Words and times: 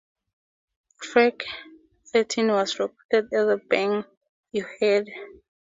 Track 0.99 1.43
thirteen 2.07 2.47
was 2.47 2.79
recorded 2.79 3.25
at 3.25 3.29
the 3.29 3.61
Bang 3.69 4.03
Your 4.51 4.67
Head!!! 4.79 5.09